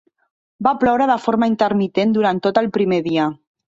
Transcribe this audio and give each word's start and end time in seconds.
Va 0.67 0.71
ploure 0.83 1.07
de 1.11 1.17
forma 1.25 1.49
intermitent 1.53 2.17
durant 2.19 2.43
tot 2.49 2.61
el 2.63 2.71
primer 2.79 3.03
dia. 3.11 3.29